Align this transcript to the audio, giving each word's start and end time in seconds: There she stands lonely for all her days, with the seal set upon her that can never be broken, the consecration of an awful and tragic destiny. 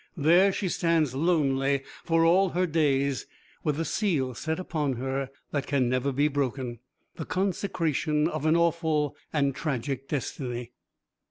There 0.17 0.51
she 0.51 0.67
stands 0.67 1.13
lonely 1.13 1.83
for 2.03 2.25
all 2.25 2.49
her 2.49 2.65
days, 2.65 3.27
with 3.63 3.75
the 3.75 3.85
seal 3.85 4.33
set 4.33 4.59
upon 4.59 4.93
her 4.93 5.29
that 5.51 5.67
can 5.67 5.89
never 5.89 6.11
be 6.11 6.27
broken, 6.27 6.79
the 7.17 7.25
consecration 7.25 8.27
of 8.27 8.47
an 8.47 8.55
awful 8.55 9.15
and 9.31 9.53
tragic 9.53 10.07
destiny. 10.07 10.71